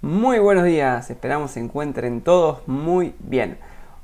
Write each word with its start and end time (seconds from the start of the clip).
Muy 0.00 0.38
buenos 0.38 0.64
días, 0.64 1.10
esperamos 1.10 1.50
se 1.50 1.60
encuentren 1.60 2.22
todos 2.22 2.66
muy 2.66 3.14
bien. 3.18 3.58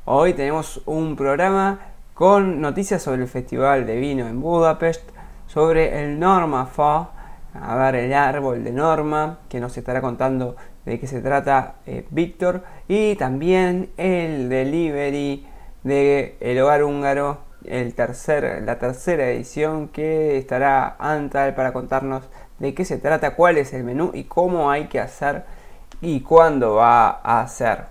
Hoy 0.05 0.35
tenemos 0.35 0.83
un 0.85 1.17
programa 1.17 1.81
con 2.13 2.61
noticias 2.61 3.03
sobre 3.03 3.23
el 3.23 3.29
Festival 3.29 3.87
de 3.87 3.97
Vino 3.97 4.27
en 4.27 4.43
Budapest, 4.43 5.09
sobre 5.47 6.05
el 6.05 6.21
Norma 6.21 6.67
Fa, 6.67 7.13
a 7.55 7.77
ver 7.77 7.95
el 7.95 8.13
árbol 8.13 8.63
de 8.63 8.73
Norma, 8.73 9.39
que 9.49 9.59
nos 9.59 9.75
estará 9.79 10.03
contando 10.03 10.55
de 10.85 11.01
qué 11.01 11.07
se 11.07 11.23
trata 11.23 11.77
eh, 11.87 12.07
Víctor, 12.11 12.63
y 12.89 13.17
también 13.17 13.89
el 13.97 14.51
delivery 14.51 15.47
de 15.83 16.37
El 16.41 16.61
Hogar 16.61 16.85
Húngaro, 16.85 17.48
el 17.65 17.95
tercer, 17.95 18.63
la 18.65 18.79
tercera 18.79 19.29
edición 19.31 19.89
que 19.89 20.37
estará 20.39 20.97
Antal 20.99 21.55
para 21.55 21.73
contarnos 21.73 22.23
de 22.59 22.75
qué 22.75 22.85
se 22.85 22.99
trata, 22.99 23.35
cuál 23.35 23.59
es 23.59 23.73
el 23.73 23.85
menú 23.85 24.11
y 24.15 24.25
cómo 24.25 24.71
hay 24.71 24.87
que 24.87 25.01
hacer 25.01 25.45
y 26.01 26.21
cuándo 26.21 26.75
va 26.75 27.09
a 27.09 27.41
hacer. 27.41 27.85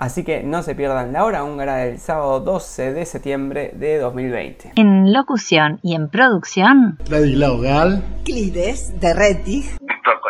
Así 0.00 0.24
que 0.24 0.42
no 0.42 0.62
se 0.62 0.74
pierdan 0.74 1.12
la 1.12 1.26
hora 1.26 1.44
húngara 1.44 1.76
del 1.76 1.98
sábado 1.98 2.40
12 2.40 2.94
de 2.94 3.04
septiembre 3.04 3.72
de 3.74 3.98
2020. 3.98 4.72
En 4.76 5.12
locución 5.12 5.78
y 5.82 5.94
en 5.94 6.08
producción, 6.08 6.98
Ladislao 7.10 7.60
Gal, 7.60 8.02
Clides 8.24 8.98
de 8.98 9.12
Rettig, 9.12 9.76
Víctor 9.78 10.20
Colestar, 10.22 10.29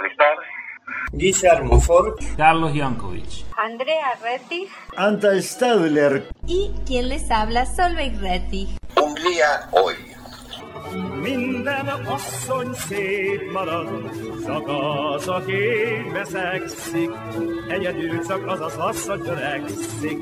Guillermo 1.12 1.80
Ford, 1.80 2.14
Carlos 2.36 2.72
Jankovic. 2.72 3.44
Andrea 3.56 4.16
Rettig 4.22 4.68
Anta 4.96 5.42
Stadler, 5.42 6.28
y 6.46 6.70
quien 6.86 7.08
les 7.08 7.28
habla 7.32 7.66
Solveig 7.66 8.16
Rettig. 8.20 8.68
Hungría 8.94 9.68
hoy. 9.72 9.94
Minden 11.20 11.86
asszony 12.06 12.72
szép 12.74 13.52
marad, 13.52 14.10
csak 14.46 14.68
az, 14.68 15.28
aki 15.28 15.52
veszekszik, 16.12 17.10
egyedül 17.68 18.26
csak 18.26 18.46
az 18.46 18.60
az 18.60 18.76
asszony 18.76 19.20
öregszik. 19.26 20.18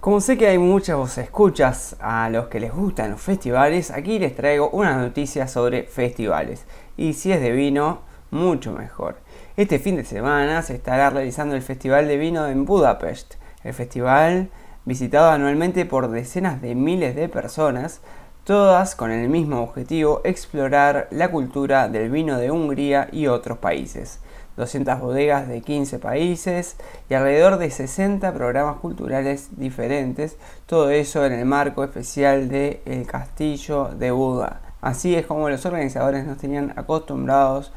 Como 0.00 0.20
sé 0.20 0.36
que 0.36 0.46
hay 0.46 0.58
muchas 0.58 0.96
vos 0.96 1.16
escuchas 1.16 1.94
a 2.00 2.28
los 2.28 2.48
que 2.48 2.60
les 2.60 2.70
gustan 2.70 3.10
los 3.10 3.20
festivales, 3.20 3.90
aquí 3.90 4.18
les 4.18 4.34
traigo 4.34 4.68
unas 4.72 4.96
noticias 4.96 5.50
sobre 5.52 5.82
festivales. 5.84 6.66
Y 6.96 7.12
si 7.12 7.32
es 7.32 7.40
de 7.40 7.50
vino, 7.50 8.00
mucho 8.30 8.72
mejor. 8.72 9.14
Este 9.54 9.78
fin 9.78 9.96
de 9.96 10.04
semana 10.06 10.62
se 10.62 10.74
estará 10.74 11.10
realizando 11.10 11.54
el 11.54 11.60
Festival 11.60 12.08
de 12.08 12.16
Vino 12.16 12.46
en 12.46 12.64
Budapest. 12.64 13.34
El 13.62 13.74
festival, 13.74 14.48
visitado 14.86 15.30
anualmente 15.30 15.84
por 15.84 16.10
decenas 16.10 16.62
de 16.62 16.74
miles 16.74 17.14
de 17.14 17.28
personas, 17.28 18.00
todas 18.44 18.96
con 18.96 19.10
el 19.10 19.28
mismo 19.28 19.60
objetivo, 19.62 20.22
explorar 20.24 21.06
la 21.10 21.30
cultura 21.30 21.90
del 21.90 22.08
vino 22.08 22.38
de 22.38 22.50
Hungría 22.50 23.10
y 23.12 23.26
otros 23.26 23.58
países. 23.58 24.20
200 24.56 24.98
bodegas 25.00 25.46
de 25.48 25.60
15 25.60 25.98
países 25.98 26.78
y 27.10 27.14
alrededor 27.14 27.58
de 27.58 27.70
60 27.70 28.32
programas 28.32 28.76
culturales 28.76 29.50
diferentes, 29.58 30.38
todo 30.64 30.88
eso 30.88 31.26
en 31.26 31.34
el 31.34 31.44
marco 31.44 31.84
especial 31.84 32.48
de 32.48 32.80
El 32.86 33.06
Castillo 33.06 33.90
de 33.98 34.12
Buda. 34.12 34.62
Así 34.80 35.14
es 35.14 35.26
como 35.26 35.50
los 35.50 35.66
organizadores 35.66 36.24
nos 36.24 36.38
tenían 36.38 36.72
acostumbrados 36.76 37.70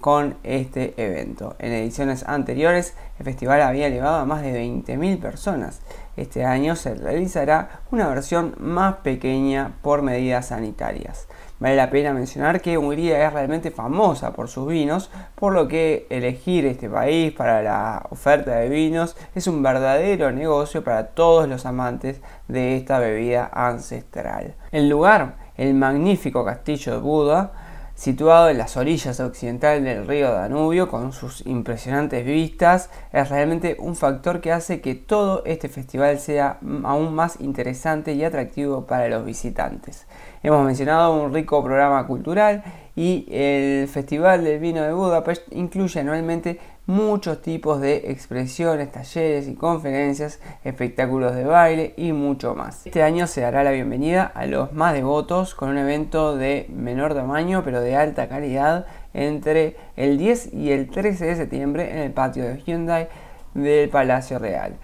con 0.00 0.36
este 0.42 0.94
evento. 0.96 1.56
En 1.58 1.72
ediciones 1.72 2.24
anteriores 2.26 2.94
el 3.18 3.24
festival 3.24 3.62
había 3.62 3.86
elevado 3.86 4.16
a 4.16 4.24
más 4.24 4.42
de 4.42 4.52
20.000 4.60 5.20
personas. 5.20 5.80
Este 6.16 6.44
año 6.44 6.76
se 6.76 6.94
realizará 6.94 7.80
una 7.90 8.08
versión 8.08 8.54
más 8.58 8.96
pequeña 8.96 9.72
por 9.82 10.02
medidas 10.02 10.48
sanitarias. 10.48 11.28
Vale 11.60 11.76
la 11.76 11.88
pena 11.88 12.12
mencionar 12.12 12.60
que 12.60 12.76
Hungría 12.76 13.26
es 13.26 13.32
realmente 13.32 13.70
famosa 13.70 14.32
por 14.32 14.48
sus 14.48 14.66
vinos, 14.66 15.10
por 15.36 15.52
lo 15.52 15.68
que 15.68 16.06
elegir 16.10 16.66
este 16.66 16.90
país 16.90 17.32
para 17.32 17.62
la 17.62 18.06
oferta 18.10 18.56
de 18.56 18.68
vinos 18.68 19.16
es 19.34 19.46
un 19.46 19.62
verdadero 19.62 20.32
negocio 20.32 20.82
para 20.82 21.08
todos 21.08 21.48
los 21.48 21.64
amantes 21.64 22.20
de 22.48 22.76
esta 22.76 22.98
bebida 22.98 23.48
ancestral. 23.52 24.54
El 24.72 24.88
lugar, 24.88 25.36
el 25.56 25.74
magnífico 25.74 26.44
castillo 26.44 26.92
de 26.92 26.98
Buda, 26.98 27.52
situado 27.94 28.48
en 28.48 28.58
las 28.58 28.76
orillas 28.76 29.20
occidentales 29.20 29.84
del 29.84 30.06
río 30.06 30.32
Danubio 30.32 30.88
con 30.88 31.12
sus 31.12 31.46
impresionantes 31.46 32.24
vistas, 32.24 32.90
es 33.12 33.28
realmente 33.28 33.76
un 33.78 33.94
factor 33.94 34.40
que 34.40 34.52
hace 34.52 34.80
que 34.80 34.94
todo 34.94 35.42
este 35.44 35.68
festival 35.68 36.18
sea 36.18 36.58
aún 36.82 37.14
más 37.14 37.40
interesante 37.40 38.12
y 38.14 38.24
atractivo 38.24 38.86
para 38.86 39.08
los 39.08 39.24
visitantes. 39.24 40.06
Hemos 40.42 40.66
mencionado 40.66 41.14
un 41.22 41.32
rico 41.32 41.62
programa 41.62 42.06
cultural 42.06 42.64
y 42.96 43.26
el 43.30 43.88
Festival 43.88 44.44
del 44.44 44.60
Vino 44.60 44.82
de 44.82 44.92
Budapest 44.92 45.42
incluye 45.52 46.00
anualmente 46.00 46.60
muchos 46.86 47.40
tipos 47.40 47.80
de 47.80 48.10
expresiones, 48.10 48.92
talleres 48.92 49.48
y 49.48 49.54
conferencias, 49.54 50.40
espectáculos 50.64 51.34
de 51.34 51.44
baile 51.44 51.94
y 51.96 52.12
mucho 52.12 52.54
más. 52.54 52.86
Este 52.86 53.02
año 53.02 53.26
se 53.26 53.40
dará 53.40 53.64
la 53.64 53.70
bienvenida 53.70 54.24
a 54.34 54.46
los 54.46 54.72
más 54.72 54.92
devotos 54.92 55.54
con 55.54 55.70
un 55.70 55.78
evento 55.78 56.36
de 56.36 56.66
menor 56.70 57.14
tamaño 57.14 57.62
pero 57.64 57.80
de 57.80 57.96
alta 57.96 58.28
calidad 58.28 58.86
entre 59.14 59.76
el 59.96 60.18
10 60.18 60.52
y 60.52 60.72
el 60.72 60.90
13 60.90 61.24
de 61.24 61.36
septiembre 61.36 61.90
en 61.90 61.98
el 61.98 62.12
patio 62.12 62.44
de 62.44 62.62
Hyundai 62.62 63.08
del 63.54 63.88
Palacio 63.88 64.38
Real. 64.38 64.76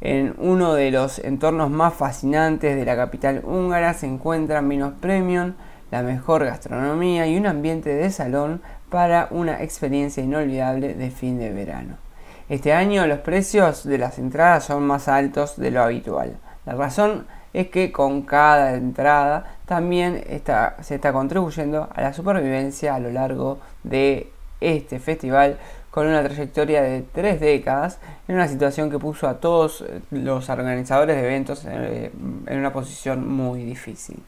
En 0.00 0.34
uno 0.38 0.74
de 0.74 0.90
los 0.90 1.18
entornos 1.20 1.70
más 1.70 1.94
fascinantes 1.94 2.74
de 2.76 2.84
la 2.84 2.96
capital 2.96 3.42
húngara 3.44 3.94
se 3.94 4.06
encuentran 4.06 4.68
vinos 4.68 4.94
premium, 5.00 5.54
la 5.90 6.02
mejor 6.02 6.44
gastronomía 6.44 7.26
y 7.26 7.36
un 7.36 7.46
ambiente 7.46 7.94
de 7.94 8.10
salón 8.10 8.60
para 8.94 9.26
una 9.32 9.60
experiencia 9.60 10.22
inolvidable 10.22 10.94
de 10.94 11.10
fin 11.10 11.36
de 11.36 11.50
verano. 11.50 11.96
Este 12.48 12.72
año 12.72 13.04
los 13.08 13.18
precios 13.18 13.82
de 13.82 13.98
las 13.98 14.20
entradas 14.20 14.66
son 14.66 14.86
más 14.86 15.08
altos 15.08 15.56
de 15.56 15.72
lo 15.72 15.82
habitual. 15.82 16.36
La 16.64 16.74
razón 16.74 17.26
es 17.52 17.70
que 17.70 17.90
con 17.90 18.22
cada 18.22 18.74
entrada 18.74 19.56
también 19.66 20.22
se 20.80 20.94
está 20.94 21.12
contribuyendo 21.12 21.88
a 21.92 22.02
la 22.02 22.12
supervivencia 22.12 22.94
a 22.94 23.00
lo 23.00 23.10
largo 23.10 23.58
de 23.82 24.30
este 24.60 25.00
festival 25.00 25.58
con 25.90 26.06
una 26.06 26.22
trayectoria 26.22 26.80
de 26.80 27.02
tres 27.02 27.40
décadas 27.40 27.98
en 28.28 28.36
una 28.36 28.46
situación 28.46 28.92
que 28.92 29.00
puso 29.00 29.26
a 29.26 29.40
todos 29.40 29.84
los 30.12 30.48
organizadores 30.48 31.16
de 31.16 31.26
eventos 31.26 31.64
eh, 31.64 32.12
en 32.46 32.58
una 32.58 32.72
posición 32.72 33.26
muy 33.26 33.64
difícil. 33.64 34.22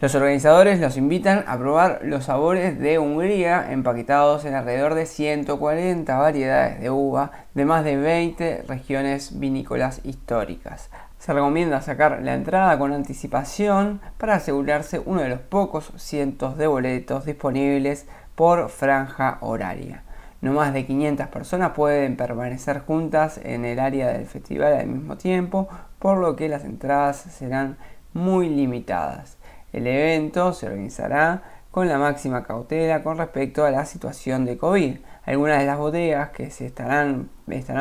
Los 0.00 0.16
organizadores 0.16 0.80
los 0.80 0.96
invitan 0.96 1.44
a 1.46 1.56
probar 1.56 2.00
los 2.02 2.24
sabores 2.24 2.80
de 2.80 2.98
Hungría 2.98 3.70
empaquetados 3.70 4.44
en 4.44 4.54
alrededor 4.54 4.94
de 4.94 5.06
140 5.06 6.18
variedades 6.18 6.80
de 6.80 6.90
uva 6.90 7.30
de 7.54 7.64
más 7.64 7.84
de 7.84 7.96
20 7.96 8.64
regiones 8.66 9.38
vinícolas 9.38 10.00
históricas. 10.02 10.90
Se 11.20 11.32
recomienda 11.32 11.80
sacar 11.80 12.20
la 12.22 12.34
entrada 12.34 12.76
con 12.76 12.92
anticipación 12.92 14.00
para 14.18 14.34
asegurarse 14.34 14.98
uno 14.98 15.22
de 15.22 15.28
los 15.28 15.40
pocos 15.40 15.92
cientos 15.96 16.58
de 16.58 16.66
boletos 16.66 17.24
disponibles 17.24 18.06
por 18.34 18.70
franja 18.70 19.38
horaria. 19.42 20.02
No 20.40 20.52
más 20.52 20.74
de 20.74 20.86
500 20.86 21.28
personas 21.28 21.70
pueden 21.70 22.16
permanecer 22.16 22.80
juntas 22.80 23.40
en 23.42 23.64
el 23.64 23.78
área 23.78 24.08
del 24.08 24.26
festival 24.26 24.74
al 24.74 24.88
mismo 24.88 25.16
tiempo, 25.16 25.68
por 26.00 26.18
lo 26.18 26.34
que 26.34 26.48
las 26.48 26.64
entradas 26.64 27.16
serán 27.16 27.78
muy 28.12 28.48
limitadas. 28.48 29.38
El 29.74 29.88
evento 29.88 30.52
se 30.52 30.66
organizará 30.66 31.42
con 31.72 31.88
la 31.88 31.98
máxima 31.98 32.44
cautela 32.44 33.02
con 33.02 33.18
respecto 33.18 33.64
a 33.64 33.72
la 33.72 33.84
situación 33.86 34.44
de 34.44 34.56
COVID. 34.56 34.98
Algunas 35.26 35.58
de 35.58 35.66
las 35.66 35.78
bodegas 35.78 36.30
que 36.30 36.52
se 36.52 36.66
estarán, 36.66 37.28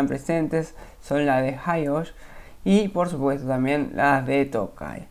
presentes 0.07 0.73
son 1.01 1.27
la 1.27 1.39
de 1.41 1.55
Hayosh 1.63 2.09
y 2.63 2.87
por 2.87 3.09
supuesto 3.09 3.47
también 3.47 3.91
las 3.93 4.25
de 4.25 4.43
Tokai. 4.45 5.07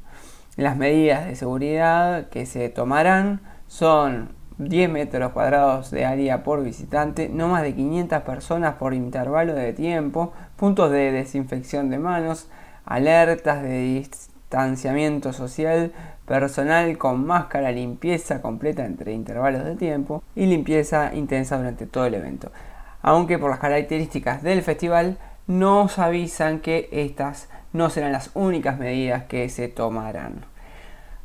Las 0.57 0.77
medidas 0.77 1.25
de 1.27 1.37
seguridad 1.37 2.29
que 2.31 2.47
se 2.47 2.69
tomarán 2.69 3.43
son 3.69 4.35
10 4.59 4.91
metros 4.91 5.31
cuadrados 5.31 5.93
de 5.93 6.05
área 6.05 6.43
por 6.43 6.65
visitante, 6.65 7.29
no 7.29 7.47
más 7.47 7.63
de 7.63 7.77
500 7.77 8.23
personas 8.23 8.75
por 8.75 8.93
intervalo 8.93 9.55
de 9.55 9.73
tiempo, 9.73 10.33
puntos 10.57 10.91
de 10.91 11.13
desinfección 11.13 11.91
de 11.91 12.01
manos, 12.01 12.49
alertas 12.85 13.63
de 13.63 13.79
distanciamiento 14.53 15.33
social 15.33 15.93
personal 16.27 16.99
con 16.99 17.27
máscara, 17.27 17.73
limpieza 17.73 18.41
completa 18.41 18.85
entre 18.85 19.13
intervalos 19.13 19.65
de 19.65 19.77
tiempo 19.77 20.23
y 20.35 20.47
limpieza 20.47 21.15
intensa 21.15 21.59
durante 21.59 21.87
todo 21.87 22.07
el 22.07 22.15
evento. 22.15 22.51
Aunque 23.03 23.39
por 23.39 23.51
las 23.51 23.59
características 23.59 24.43
del 24.43 24.63
festival 24.63 25.19
nos 25.47 25.99
avisan 25.99 26.61
que 26.61 26.89
estas 26.93 27.49
no 27.73 27.91
serán 27.91 28.13
las 28.13 28.31
únicas 28.35 28.79
medidas 28.79 29.25
que 29.25 29.49
se 29.49 29.69
tomarán. 29.69 30.45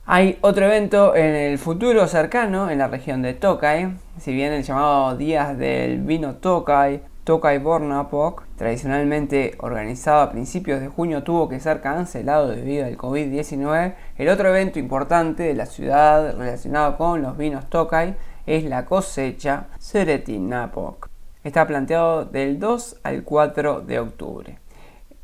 Hay 0.05 0.37
otro 0.39 0.65
evento 0.65 1.15
en 1.15 1.35
el 1.35 1.57
futuro 1.57 2.07
cercano 2.07 2.69
en 2.69 2.77
la 2.77 2.87
región 2.87 3.21
de 3.21 3.33
Tokai, 3.33 3.89
si 4.17 4.33
bien 4.33 4.53
el 4.53 4.63
llamado 4.63 5.17
Días 5.17 5.57
del 5.57 5.99
Vino 5.99 6.35
Tokai, 6.35 7.01
Tokai 7.27 7.57
Bornapok, 7.57 8.43
tradicionalmente 8.55 9.55
organizado 9.59 10.21
a 10.21 10.31
principios 10.31 10.79
de 10.79 10.87
junio, 10.87 11.23
tuvo 11.23 11.49
que 11.49 11.59
ser 11.59 11.81
cancelado 11.81 12.47
debido 12.47 12.85
al 12.85 12.97
COVID-19. 12.97 13.95
El 14.15 14.29
otro 14.29 14.47
evento 14.47 14.79
importante 14.79 15.43
de 15.43 15.53
la 15.53 15.65
ciudad 15.65 16.37
relacionado 16.37 16.95
con 16.95 17.21
los 17.21 17.35
vinos 17.35 17.69
Tokai 17.69 18.15
es 18.45 18.63
la 18.63 18.85
cosecha 18.85 19.65
Seretin 19.77 20.47
Napok. 20.47 21.09
Está 21.43 21.67
planteado 21.67 22.23
del 22.23 22.59
2 22.59 23.01
al 23.03 23.25
4 23.25 23.81
de 23.81 23.99
octubre. 23.99 24.59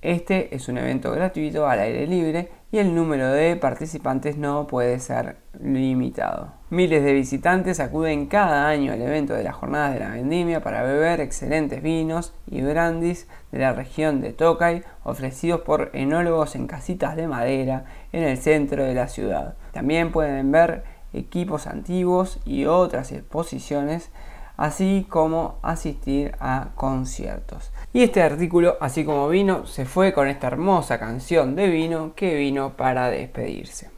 Este 0.02 0.54
es 0.54 0.68
un 0.68 0.80
evento 0.80 1.10
gratuito 1.14 1.70
al 1.70 1.80
aire 1.80 2.06
libre 2.06 2.50
y 2.74 2.80
el 2.80 2.96
número 2.96 3.32
de 3.32 3.56
participantes 3.56 4.36
no 4.36 4.66
puede 4.66 5.00
ser 5.00 5.36
limitado. 5.62 6.54
Miles 6.72 7.04
de 7.04 7.14
visitantes 7.14 7.80
acuden 7.80 8.26
cada 8.26 8.68
año 8.68 8.92
al 8.92 9.02
evento 9.04 9.36
de 9.36 9.44
las 9.44 9.54
jornadas 9.54 9.94
de 9.94 10.00
la 10.00 10.10
vendimia 10.10 10.64
para 10.64 10.82
beber 10.82 11.22
excelentes 11.22 11.84
vinos 11.84 12.34
y 12.48 12.64
brandis 12.64 13.28
de 13.52 13.60
la 13.60 13.74
región 13.74 14.22
de 14.22 14.34
Tokai 14.34 14.82
ofrecidos 15.04 15.62
por 15.62 15.92
enólogos 15.94 16.56
en 16.56 16.66
casitas 16.66 17.16
de 17.16 17.28
madera 17.28 17.86
en 18.12 18.24
el 18.24 18.40
centro 18.40 18.84
de 18.84 18.96
la 18.96 19.08
ciudad. 19.08 19.54
También 19.72 20.12
pueden 20.12 20.52
ver 20.52 20.84
equipos 21.14 21.68
antiguos 21.68 22.40
y 22.44 22.66
otras 22.66 23.12
exposiciones 23.12 24.10
así 24.58 25.06
como 25.10 25.60
asistir 25.62 26.36
a 26.40 26.70
conciertos. 26.76 27.72
Y 27.92 28.04
este 28.04 28.22
artículo, 28.22 28.78
así 28.82 29.06
como 29.06 29.28
vino, 29.30 29.66
se 29.66 29.86
fue 29.86 30.14
con 30.14 30.28
esta 30.28 30.48
hermosa 30.48 31.00
canción 31.00 31.56
de 31.56 31.68
vino 31.68 32.14
que 32.16 32.36
vino 32.36 32.76
para 32.78 33.10
despedirse. 33.10 33.92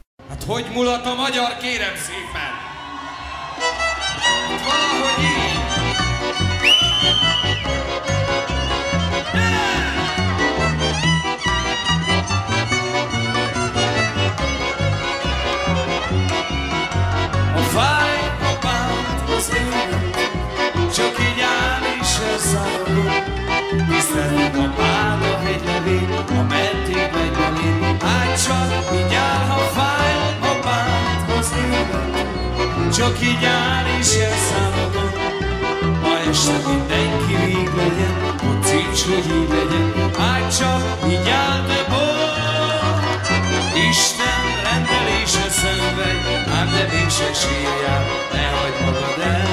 Hiszen 24.16 24.54
a 24.54 24.74
pál, 24.76 25.18
a 25.22 25.38
hegylevél, 25.44 26.24
a 26.28 26.42
meddig 26.48 26.96
megy 27.14 27.32
belé. 27.38 27.96
Hát 28.00 28.44
csak 28.44 28.84
így 28.94 29.14
áll, 29.14 29.50
a 29.50 30.60
bánt, 30.64 31.38
az 31.38 31.52
élet. 31.62 32.94
Csak 32.96 33.20
így 33.22 33.44
áll 33.44 33.86
és 33.98 34.10
elszállok. 34.26 34.94
Ma 36.02 36.18
este 36.28 36.56
mindenki 36.68 37.34
rég 37.44 37.70
legyen, 37.76 38.16
Kocíts, 38.40 39.02
hogy 39.08 39.26
így 39.38 39.48
legyen. 39.48 40.10
Hát 40.18 40.56
csak 40.58 41.10
így 41.12 41.28
áll, 41.28 41.60
de 41.66 41.80
boldog. 41.88 43.10
Isten 43.90 44.44
rendelése 44.66 45.48
szenvedj, 45.60 46.26
ám 46.58 46.68
de 46.70 46.84
mégsem 46.92 47.34
sírjál, 47.40 48.04
ne 48.32 48.44
hagyd 48.56 48.78
magad 48.84 49.20
el. 49.34 49.46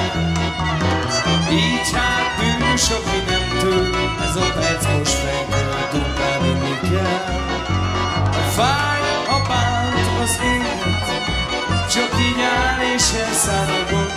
Így 1.50 1.90
hát 1.92 2.28
bűnös, 2.38 2.88
aki 2.90 3.18
nem 3.28 3.43
tud, 3.74 3.94
ez 4.26 4.36
a 4.36 4.46
perc 4.58 4.84
most 4.96 5.18
tudnál 5.90 6.38
vinni 6.42 6.76
kell. 6.90 7.22
Fáj 8.56 9.00
a 9.36 9.38
bánt 9.48 10.22
az 10.22 10.38
élet, 10.52 11.06
csak 11.92 12.10
így 12.28 12.40
áll 12.56 12.80
és 12.94 13.06
elszállagod. 13.26 14.12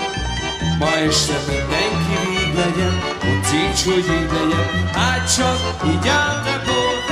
Ma 0.79 0.89
este 1.07 1.37
mindenki 1.47 2.15
rég 2.23 2.53
legyen, 2.55 2.95
Kocíts, 3.19 3.83
hogy 3.85 4.07
így 4.17 4.31
legyen, 4.37 4.89
hát 4.93 5.35
csak 5.35 5.59
így 5.85 6.09
bold. 6.65 7.05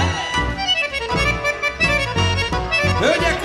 Hölgyek, 3.00 3.45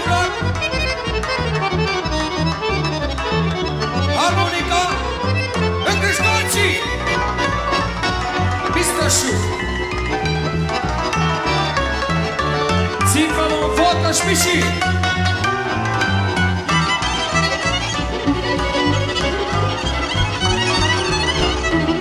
Misi! 14.31 14.59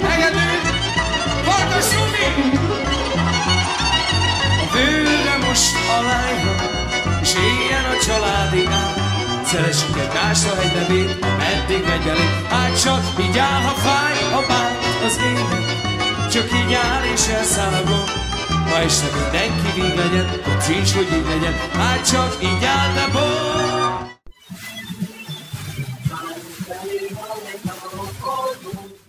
Hegedű! 0.08 0.48
Farkas 1.44 1.90
Rumi! 1.94 2.58
A 4.62 4.74
vőre 4.74 5.38
most 5.48 5.76
a 5.98 6.02
lányra, 6.02 6.56
és 7.22 7.34
éljen 7.34 7.86
a 7.86 8.04
családi 8.06 8.66
át. 8.66 9.00
Szeressük 9.46 9.98
egymást 9.98 10.52
a 10.52 10.56
hegynevét, 10.56 11.26
meddig 11.38 11.84
megy 11.86 12.08
elég. 12.08 12.46
Hát 12.50 12.82
csak 12.82 13.04
így 13.20 13.38
ha 13.38 13.74
fáj, 13.74 14.32
ha 14.32 14.44
bánt 14.48 15.04
az 15.06 15.20
élet. 15.24 16.32
Csak 16.32 16.48
így 16.54 16.74
áll 16.74 17.04
és 17.14 17.28
elszáll 17.28 17.74
a 17.74 17.84
gond. 17.84 18.19
Ma 18.70 18.80
este 18.80 19.08
mindenki 19.18 19.82
vég 19.82 19.96
legyen, 19.96 20.26
hogy 20.94 21.08
így 21.16 21.26
legyen. 21.28 21.54
Hát 21.54 22.10
csak 22.10 22.38
így. 22.44 22.68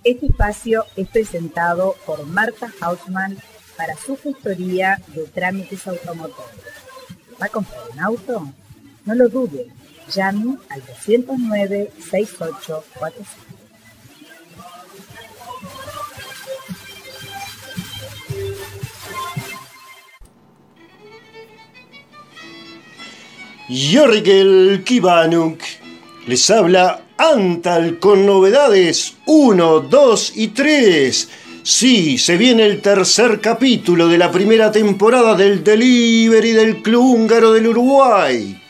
Este 0.03 0.27
espacio 0.27 0.85
es 0.97 1.09
presentado 1.09 1.97
por 2.07 2.27
Marta 2.27 2.67
Hausmann 2.81 3.37
para 3.77 3.97
su 3.97 4.17
gestoría 4.17 4.99
de 5.15 5.23
trámites 5.35 5.87
automotores. 5.87 6.57
¿Va 7.41 7.47
a 7.47 7.49
comprar 7.49 7.83
un 7.93 7.99
auto? 8.01 8.53
No 9.05 9.15
lo 9.15 9.29
dude, 9.29 9.67
llame 10.15 10.57
al 10.71 10.83
209-6845. 11.07 13.60
Jorgel 23.71 24.83
Kibanuk 24.85 25.61
les 26.27 26.51
habla 26.51 27.03
Antal 27.17 28.01
con 28.01 28.27
novedades 28.27 29.15
1, 29.27 29.81
2 29.81 30.33
y 30.35 30.49
3. 30.49 31.29
Sí, 31.63 32.19
se 32.19 32.37
viene 32.37 32.67
el 32.67 32.83
tercer 32.83 33.41
capítulo 33.41 34.09
de 34.09 34.19
la 34.19 34.33
primera 34.33 34.73
temporada 34.73 35.37
del 35.37 35.63
Delivery 35.63 36.51
del 36.51 36.83
Club 36.83 37.15
Húngaro 37.15 37.53
del 37.53 37.69
Uruguay. 37.69 38.61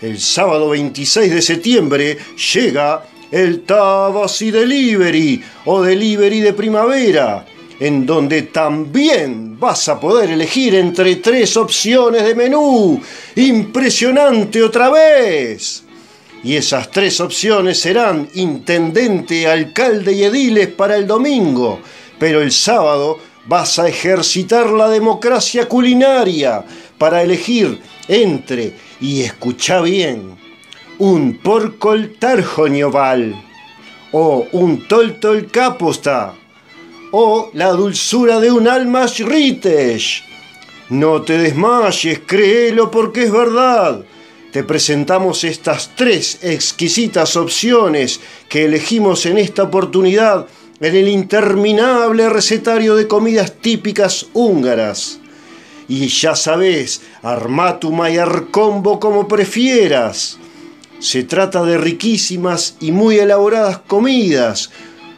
El 0.00 0.18
sábado 0.18 0.70
26 0.70 1.34
de 1.34 1.42
septiembre 1.42 2.16
llega 2.54 3.04
el 3.30 3.64
Tabasi 3.64 4.50
Delivery 4.50 5.42
o 5.66 5.82
Delivery 5.82 6.40
de 6.40 6.54
Primavera, 6.54 7.44
en 7.78 8.06
donde 8.06 8.42
también 8.42 9.51
vas 9.62 9.88
a 9.88 10.00
poder 10.00 10.28
elegir 10.28 10.74
entre 10.74 11.16
tres 11.16 11.56
opciones 11.56 12.24
de 12.24 12.34
menú. 12.34 13.00
Impresionante 13.36 14.60
otra 14.60 14.90
vez. 14.90 15.84
Y 16.42 16.56
esas 16.56 16.90
tres 16.90 17.20
opciones 17.20 17.78
serán 17.78 18.28
intendente, 18.34 19.46
alcalde 19.46 20.14
y 20.14 20.24
ediles 20.24 20.66
para 20.66 20.96
el 20.96 21.06
domingo. 21.06 21.78
Pero 22.18 22.42
el 22.42 22.50
sábado 22.50 23.20
vas 23.46 23.78
a 23.78 23.86
ejercitar 23.86 24.68
la 24.70 24.88
democracia 24.88 25.68
culinaria 25.68 26.64
para 26.98 27.22
elegir 27.22 27.80
entre, 28.08 28.76
y 29.00 29.22
escucha 29.22 29.80
bien, 29.80 30.36
un 30.98 31.38
porcol 31.38 32.16
tarjonioval 32.18 33.40
o 34.10 34.44
un 34.50 34.88
toltol 34.88 35.46
caposta 35.52 36.34
o 37.12 37.50
la 37.54 37.70
dulzura 37.70 38.40
de 38.40 38.50
un 38.50 38.66
alma 38.66 39.06
ritesh. 39.06 40.24
No 40.88 41.22
te 41.22 41.38
desmayes, 41.38 42.20
créelo 42.26 42.90
porque 42.90 43.24
es 43.24 43.32
verdad. 43.32 44.04
Te 44.52 44.64
presentamos 44.64 45.44
estas 45.44 45.92
tres 45.96 46.40
exquisitas 46.42 47.36
opciones 47.36 48.20
que 48.48 48.64
elegimos 48.64 49.24
en 49.24 49.38
esta 49.38 49.62
oportunidad 49.62 50.46
en 50.80 50.96
el 50.96 51.08
interminable 51.08 52.28
recetario 52.28 52.96
de 52.96 53.06
comidas 53.06 53.54
típicas 53.60 54.26
húngaras. 54.32 55.20
Y 55.88 56.08
ya 56.08 56.34
sabes, 56.34 57.02
arma 57.22 57.78
tu 57.78 57.92
Mayer 57.92 58.46
Combo 58.50 58.98
como 58.98 59.28
prefieras. 59.28 60.38
Se 60.98 61.24
trata 61.24 61.62
de 61.64 61.78
riquísimas 61.78 62.76
y 62.80 62.92
muy 62.92 63.18
elaboradas 63.18 63.78
comidas. 63.78 64.70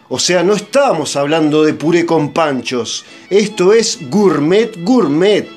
O 0.09 0.19
sea, 0.19 0.43
no 0.43 0.55
estamos 0.55 1.17
hablando 1.17 1.65
de 1.65 1.73
puré 1.73 2.05
con 2.05 2.33
panchos. 2.33 3.05
Esto 3.31 3.73
es 3.73 3.99
gourmet 4.11 4.77
gourmet. 4.83 5.49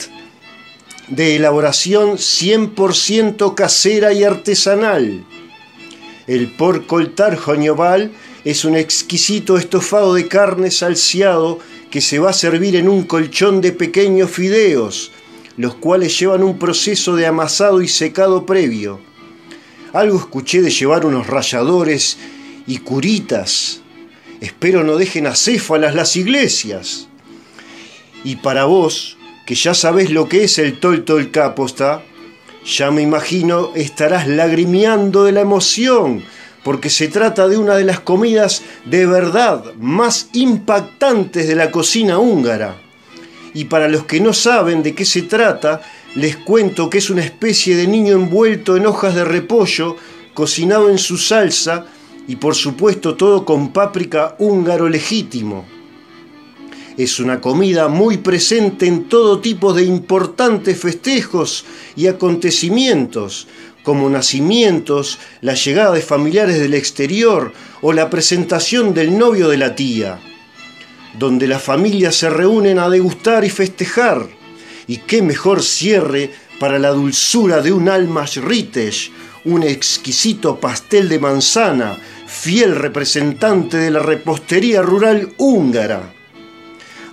De 1.10 1.36
elaboración 1.36 2.18
100% 2.18 3.56
casera 3.56 4.14
y 4.14 4.24
artesanal. 4.24 5.26
El 6.28 6.52
porco 6.56 7.00
el 7.00 7.14
es 8.44 8.66
un 8.66 8.76
exquisito 8.78 9.58
estofado 9.58 10.14
de 10.14 10.28
carne 10.28 10.72
salseado 10.72 11.60
que 11.90 12.02
se 12.02 12.20
va 12.20 12.30
a 12.30 12.34
servir 12.34 12.76
en 12.76 12.88
un 12.88 13.04
colchón 13.04 13.60
de 13.62 13.74
pequeños 13.74 14.32
fideos, 14.32 15.12
los 15.58 15.76
cuales 15.76 16.18
llevan 16.18 16.44
un 16.44 16.58
proceso 16.58 17.16
de 17.16 17.26
amasado 17.26 17.82
y 17.82 17.88
secado 17.88 18.46
previo. 18.46 19.00
Algo 19.94 20.18
escuché 20.18 20.62
de 20.62 20.70
llevar 20.70 21.06
unos 21.06 21.28
ralladores 21.28 22.18
y 22.68 22.78
curitas. 22.80 23.82
Espero 24.42 24.84
no 24.84 24.98
dejen 24.98 25.28
acéfalas 25.28 25.96
las 25.96 26.16
iglesias. 26.16 27.08
Y 28.24 28.38
para 28.38 28.66
vos, 28.66 29.18
que 29.46 29.56
ya 29.56 29.74
sabés 29.74 30.12
lo 30.12 30.28
que 30.30 30.44
es 30.44 30.60
el 30.60 30.80
tolto 30.80 31.18
el 31.18 31.32
caposta, 31.32 32.04
ya 32.66 32.92
me 32.92 33.02
imagino 33.02 33.72
estarás 33.76 34.28
lagrimeando 34.28 35.24
de 35.24 35.32
la 35.32 35.42
emoción, 35.42 36.24
porque 36.64 36.90
se 36.90 37.08
trata 37.08 37.48
de 37.48 37.58
una 37.58 37.76
de 37.76 37.86
las 37.86 38.02
comidas 38.02 38.62
de 38.86 39.06
verdad 39.06 39.74
más 39.76 40.30
impactantes 40.34 41.48
de 41.48 41.56
la 41.56 41.72
cocina 41.72 42.20
húngara. 42.20 42.76
Y 43.54 43.66
para 43.66 43.88
los 43.88 44.06
que 44.06 44.20
no 44.20 44.34
saben 44.34 44.84
de 44.84 44.94
qué 44.94 45.06
se 45.06 45.24
trata, 45.24 45.82
les 46.14 46.36
cuento 46.38 46.90
que 46.90 46.98
es 46.98 47.10
una 47.10 47.24
especie 47.24 47.76
de 47.76 47.88
niño 47.88 48.14
envuelto 48.14 48.76
en 48.76 48.86
hojas 48.86 49.16
de 49.16 49.24
repollo, 49.24 49.96
cocinado 50.34 50.90
en 50.90 50.98
su 50.98 51.18
salsa 51.18 51.86
y 52.28 52.36
por 52.36 52.56
supuesto 52.56 53.16
todo 53.16 53.46
con 53.46 53.72
páprica 53.72 54.36
húngaro 54.38 54.90
legítimo. 54.90 55.66
Es 56.98 57.20
una 57.20 57.40
comida 57.40 57.88
muy 57.88 58.18
presente 58.18 58.88
en 58.88 59.06
todo 59.08 59.40
tipo 59.40 59.74
de 59.74 59.84
importantes 59.84 60.80
festejos 60.80 61.64
y 61.96 62.08
acontecimientos, 62.08 63.48
como 63.84 64.10
nacimientos, 64.10 65.20
la 65.42 65.54
llegada 65.54 65.94
de 65.94 66.02
familiares 66.02 66.60
del 66.60 66.74
exterior 66.74 67.54
o 67.82 67.94
la 67.94 68.10
presentación 68.10 68.94
del 68.94 69.18
novio 69.18 69.48
de 69.48 69.58
la 69.58 69.76
tía, 69.76 70.20
donde 71.18 71.48
las 71.48 71.62
familias 71.62 72.16
se 72.16 72.30
reúnen 72.30 72.80
a 72.80 72.90
degustar 72.90 73.46
y 73.46 73.50
festejar. 73.50 74.28
Y 74.88 74.98
qué 74.98 75.22
mejor 75.22 75.62
cierre 75.62 76.32
para 76.60 76.80
la 76.80 76.90
dulzura 76.90 77.62
de 77.62 77.72
un 77.72 77.90
almas 77.90 78.38
ritesh, 78.38 79.12
un 79.46 79.64
exquisito 79.64 80.60
pastel 80.60 81.08
de 81.08 81.20
manzana, 81.20 81.98
fiel 82.28 82.76
representante 82.76 83.78
de 83.78 83.90
la 83.90 84.00
repostería 84.00 84.82
rural 84.82 85.34
húngara. 85.38 86.14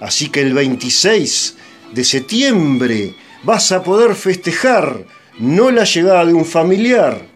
Así 0.00 0.28
que 0.28 0.42
el 0.42 0.52
26 0.52 1.56
de 1.92 2.04
septiembre 2.04 3.14
vas 3.44 3.72
a 3.72 3.82
poder 3.82 4.14
festejar 4.16 5.04
no 5.38 5.70
la 5.70 5.84
llegada 5.84 6.24
de 6.26 6.34
un 6.34 6.44
familiar, 6.44 7.26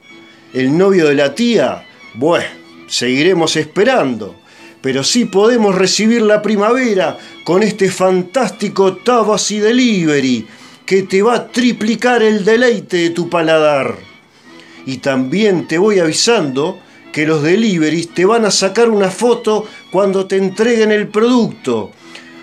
el 0.53 0.77
novio 0.77 1.07
de 1.09 1.15
la 1.15 1.35
tía, 1.35 1.85
bueno, 2.15 2.47
seguiremos 2.89 3.57
esperando, 3.57 4.37
pero 4.81 5.03
sí 5.05 5.25
podemos 5.25 5.75
recibir 5.75 6.23
la 6.23 6.43
primavera 6.43 7.19
con 7.45 7.63
este 7.63 7.91
fantástico 7.91 8.97
Tabasy 8.97 9.59
Delivery 9.59 10.47
que 10.87 11.03
te 11.03 11.23
va 11.23 11.35
a 11.35 11.49
triplicar 11.49 12.23
el 12.23 12.45
deleite 12.45 12.97
de 12.97 13.11
tu 13.11 13.29
paladar. 13.29 13.97
Y 14.87 14.99
también 14.99 15.69
te 15.69 15.77
voy 15.77 15.99
avisando 15.99 16.81
que 17.13 17.27
los 17.27 17.43
deliveries 17.43 18.15
te 18.15 18.25
van 18.25 18.45
a 18.45 18.51
sacar 18.51 18.89
una 18.89 19.11
foto 19.11 19.67
cuando 19.91 20.27
te 20.27 20.37
entreguen 20.37 20.93
el 20.93 21.09
producto. 21.09 21.93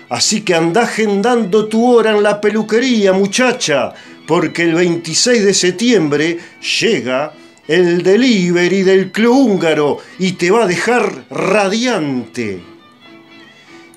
Así 0.08 0.42
que 0.42 0.54
anda 0.54 0.82
agendando 0.82 1.66
tu 1.66 1.84
hora 1.92 2.12
en 2.12 2.22
la 2.22 2.40
peluquería, 2.40 3.12
muchacha, 3.12 3.92
porque 4.26 4.62
el 4.62 4.74
26 4.74 5.44
de 5.44 5.54
septiembre 5.54 6.38
llega 6.80 7.32
el 7.66 8.02
delivery 8.02 8.82
del 8.82 9.10
club 9.10 9.36
húngaro 9.36 9.98
y 10.18 10.32
te 10.32 10.50
va 10.50 10.64
a 10.64 10.66
dejar 10.66 11.26
radiante. 11.30 12.62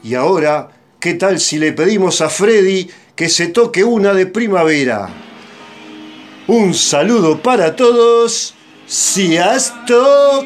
Y 0.04 0.16
ahora, 0.16 0.70
¿qué 1.00 1.14
tal 1.14 1.40
si 1.40 1.60
le 1.60 1.74
pedimos 1.74 2.22
a 2.22 2.30
Freddy 2.30 2.90
que 3.16 3.30
se 3.30 3.48
toque 3.48 3.84
una 3.84 4.14
de 4.14 4.26
primavera? 4.26 5.10
Un 6.48 6.74
saludo 6.74 7.44
para 7.44 7.76
todos. 7.76 8.56
Sziasztok! 8.92 10.46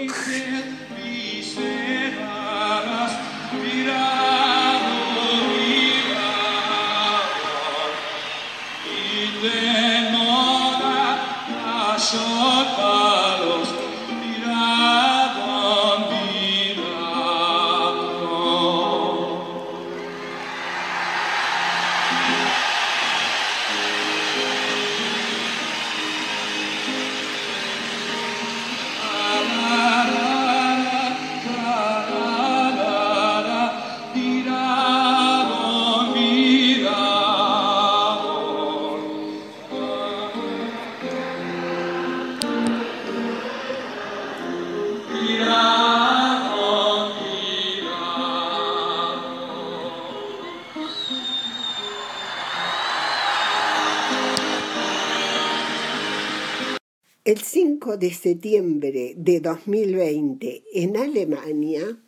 5 57.94 57.98
de 57.98 58.14
septiembre 58.14 59.14
de 59.18 59.40
2020 59.40 60.64
en 60.74 60.98
Alemania, 60.98 62.00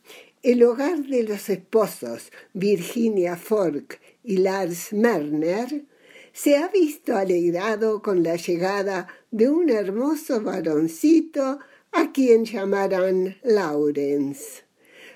el 0.42 0.64
hogar 0.64 1.06
de 1.06 1.24
los 1.24 1.50
esposos 1.50 2.32
Virginia 2.54 3.36
Fork 3.36 4.00
y 4.24 4.38
Lars 4.38 4.94
Merner 4.94 5.86
se 6.34 6.58
ha 6.58 6.70
visto 6.70 7.16
alegrado 7.16 8.02
con 8.02 8.24
la 8.24 8.36
llegada 8.36 9.08
de 9.32 9.50
un 9.50 9.70
hermoso 9.70 10.42
varoncito 10.42 11.60
a 11.92 12.12
quien 12.12 12.46
llamarán 12.46 13.38
Lawrence. 13.44 14.64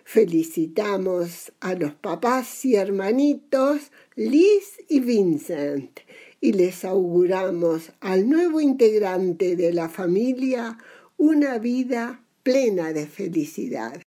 Felicitamos 0.03 1.51
a 1.59 1.73
los 1.73 1.93
papás 1.95 2.65
y 2.65 2.75
hermanitos 2.75 3.91
Liz 4.15 4.79
y 4.87 4.99
Vincent 4.99 5.99
y 6.41 6.53
les 6.53 6.85
auguramos 6.85 7.91
al 7.99 8.29
nuevo 8.29 8.61
integrante 8.61 9.55
de 9.55 9.73
la 9.73 9.89
familia 9.89 10.77
una 11.17 11.57
vida 11.57 12.23
plena 12.43 12.93
de 12.93 13.07
felicidad. 13.07 14.01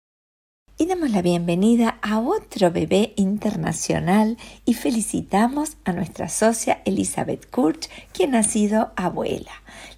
Y 0.81 0.87
damos 0.87 1.11
la 1.11 1.21
bienvenida 1.21 1.99
a 2.01 2.21
otro 2.21 2.71
bebé 2.71 3.13
internacional 3.17 4.39
y 4.65 4.73
felicitamos 4.73 5.77
a 5.85 5.93
nuestra 5.93 6.31
socia 6.31 6.81
Elizabeth 6.87 7.51
Kurch, 7.51 7.91
quien 8.15 8.35
ha 8.35 8.43
sido 8.43 8.91
abuela. 8.97 9.51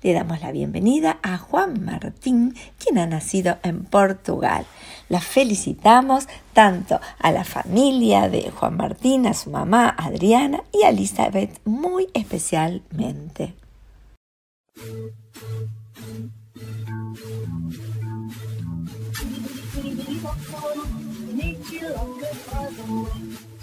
Le 0.03 0.13
damos 0.13 0.41
la 0.41 0.51
bienvenida 0.51 1.21
a 1.23 1.39
Juan 1.39 1.85
Martín, 1.85 2.57
quien 2.81 2.99
ha 2.99 3.07
nacido 3.07 3.59
en 3.63 3.85
Portugal. 3.85 4.67
La 5.09 5.21
felicitamos 5.21 6.27
tanto 6.53 7.01
a 7.21 7.31
la 7.31 7.45
familia 7.45 8.29
de 8.29 8.51
Juan 8.51 8.77
Martín, 8.77 9.29
a 9.29 9.35
su 9.35 9.51
mamá 9.51 9.89
Adriana 9.89 10.65
y 10.73 10.83
a 10.83 10.89
Elizabeth 10.89 11.61
muy 11.65 12.09
especialmente. 12.13 13.55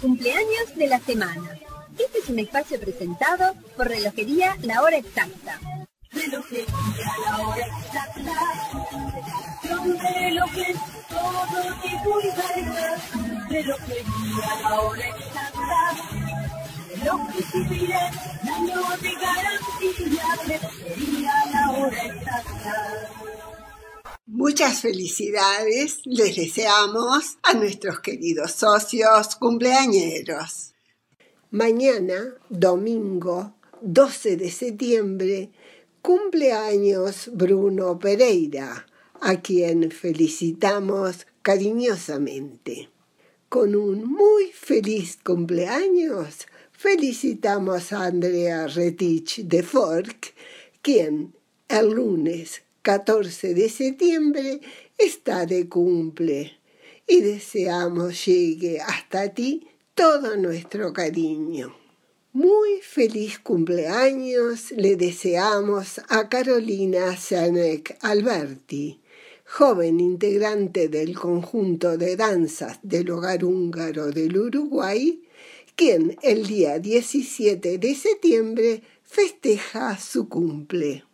Cumpleaños 0.00 0.74
de 0.76 0.86
la 0.88 1.00
semana. 1.00 1.58
Este 1.98 2.18
es 2.18 2.28
un 2.28 2.38
espacio 2.38 2.78
presentado 2.78 3.54
por 3.76 3.88
Relojería 3.88 4.56
La 4.62 4.82
Hora 4.82 4.96
Exacta. 4.96 5.58
Relojería 6.10 6.66
La 7.24 7.38
Hora 7.38 7.66
Exacta. 7.66 8.32
Son 9.68 9.98
relojes. 9.98 10.76
Relojería 13.48 14.60
La 14.62 14.80
Hora. 14.80 15.04
Muchas 24.32 24.82
felicidades 24.82 26.02
les 26.04 26.36
deseamos 26.36 27.38
a 27.42 27.52
nuestros 27.54 27.98
queridos 27.98 28.52
socios 28.52 29.34
cumpleañeros. 29.34 30.72
Mañana, 31.50 32.36
domingo 32.48 33.56
12 33.80 34.36
de 34.36 34.52
septiembre, 34.52 35.50
cumpleaños 36.00 37.28
Bruno 37.32 37.98
Pereira, 37.98 38.86
a 39.20 39.40
quien 39.40 39.90
felicitamos 39.90 41.26
cariñosamente. 41.42 42.88
Con 43.48 43.74
un 43.74 44.04
muy 44.04 44.52
feliz 44.52 45.18
cumpleaños 45.24 46.46
felicitamos 46.70 47.92
a 47.92 48.04
Andrea 48.04 48.68
Retich 48.68 49.42
de 49.42 49.64
Fork, 49.64 50.34
quien 50.82 51.34
el 51.68 51.90
lunes 51.90 52.62
14 52.82 53.52
de 53.52 53.68
septiembre 53.68 54.60
está 54.96 55.44
de 55.44 55.68
cumple 55.68 56.58
y 57.06 57.20
deseamos 57.20 58.24
llegue 58.24 58.80
hasta 58.80 59.34
ti 59.34 59.68
todo 59.94 60.38
nuestro 60.38 60.90
cariño. 60.94 61.76
Muy 62.32 62.80
feliz 62.80 63.38
cumpleaños 63.38 64.70
le 64.70 64.96
deseamos 64.96 66.00
a 66.08 66.30
Carolina 66.30 67.14
Sanek 67.18 67.98
Alberti, 68.00 68.98
joven 69.44 70.00
integrante 70.00 70.88
del 70.88 71.18
conjunto 71.18 71.98
de 71.98 72.16
danzas 72.16 72.78
del 72.82 73.10
hogar 73.10 73.44
húngaro 73.44 74.10
del 74.10 74.38
Uruguay, 74.38 75.22
quien 75.76 76.16
el 76.22 76.46
día 76.46 76.78
17 76.78 77.76
de 77.76 77.94
septiembre 77.94 78.82
festeja 79.02 79.98
su 79.98 80.30
cumple. 80.30 81.09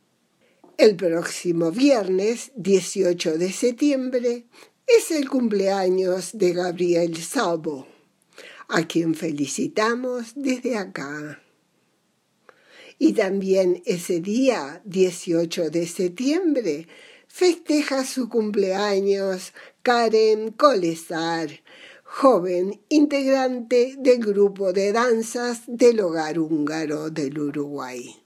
El 0.78 0.95
próximo 0.95 1.71
viernes 1.73 2.52
18 2.56 3.38
de 3.38 3.50
septiembre 3.50 4.45
es 4.87 5.11
el 5.11 5.26
cumpleaños 5.26 6.33
de 6.35 6.52
Gabriel 6.52 7.16
Sabo, 7.16 7.87
a 8.68 8.87
quien 8.87 9.14
felicitamos 9.14 10.33
desde 10.35 10.76
acá. 10.76 11.40
Y 12.99 13.14
también 13.14 13.83
ese 13.87 14.21
día 14.21 14.83
18 14.85 15.71
de 15.71 15.87
septiembre 15.87 16.88
festeja 17.26 18.04
su 18.04 18.28
cumpleaños 18.28 19.54
Karen 19.83 20.52
Colesar, 20.52 21.49
joven 22.04 22.83
integrante 22.90 23.95
del 23.99 24.18
grupo 24.18 24.75
de 24.75 24.92
danzas 24.92 25.62
del 25.66 26.00
hogar 26.00 26.38
húngaro 26.38 27.09
del 27.09 27.38
Uruguay. 27.38 28.25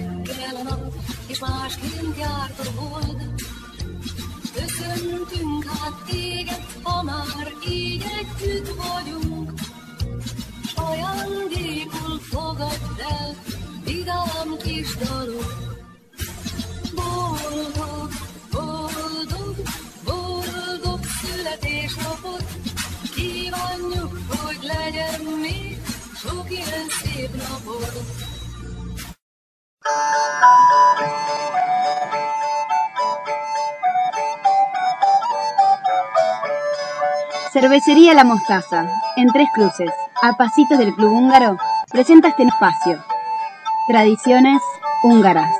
És 1.31 1.39
másként 1.39 2.17
járt 2.17 2.59
a 2.59 2.81
hold. 2.81 3.33
Köszöntünk 4.53 5.63
hát 5.65 6.03
téged, 6.09 6.65
ha 6.83 7.03
már 7.03 7.53
így 7.69 8.05
együtt 8.19 8.67
vagyunk. 8.67 9.51
S 10.65 10.73
ajándékul 10.75 12.19
fogadd 12.19 12.99
el, 13.19 13.35
vidám 13.85 14.57
kis 14.63 14.95
dalok. 14.95 15.53
Boldog, 16.95 18.11
boldog, 18.51 19.55
boldog 20.03 20.99
születésnapot, 21.21 22.45
kívánjuk, 23.15 24.17
hogy 24.27 24.59
legyen 24.61 25.21
még 25.41 25.81
sok 26.15 26.51
ilyen 26.51 26.87
szép 27.03 27.35
napod. 27.35 28.30
Cervecería 37.61 38.15
La 38.15 38.23
Mostaza, 38.23 38.89
en 39.15 39.27
Tres 39.27 39.47
Cruces, 39.53 39.91
a 40.19 40.35
pasitos 40.35 40.79
del 40.79 40.95
Club 40.95 41.11
Húngaro, 41.11 41.59
presenta 41.91 42.29
este 42.29 42.41
espacio. 42.41 42.97
Tradiciones 43.87 44.59
húngaras. 45.03 45.55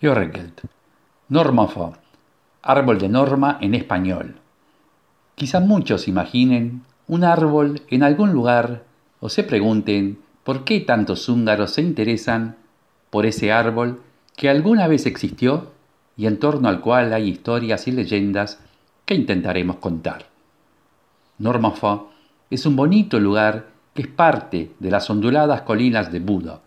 Jorgelt. 0.00 0.62
Normafa. 1.28 1.90
Árbol 2.62 2.98
de 2.98 3.10
norma 3.10 3.58
en 3.60 3.74
español. 3.74 4.36
Quizá 5.34 5.60
muchos 5.60 6.08
imaginen 6.08 6.84
un 7.06 7.24
árbol 7.24 7.82
en 7.90 8.02
algún 8.02 8.32
lugar 8.32 8.84
o 9.20 9.28
se 9.28 9.42
pregunten 9.44 10.22
por 10.42 10.64
qué 10.64 10.80
tantos 10.80 11.28
húngaros 11.28 11.72
se 11.72 11.82
interesan 11.82 12.56
por 13.10 13.26
ese 13.26 13.52
árbol 13.52 14.00
que 14.36 14.48
alguna 14.48 14.88
vez 14.88 15.06
existió 15.06 15.70
y 16.16 16.26
en 16.26 16.38
torno 16.38 16.68
al 16.68 16.80
cual 16.80 17.12
hay 17.12 17.28
historias 17.28 17.86
y 17.88 17.92
leyendas 17.92 18.60
que 19.04 19.14
intentaremos 19.14 19.76
contar. 19.76 20.26
Normafa 21.38 22.02
es 22.50 22.66
un 22.66 22.76
bonito 22.76 23.18
lugar 23.18 23.68
que 23.94 24.02
es 24.02 24.08
parte 24.08 24.70
de 24.78 24.90
las 24.90 25.08
onduladas 25.10 25.62
colinas 25.62 26.12
de 26.12 26.20
Buda. 26.20 26.60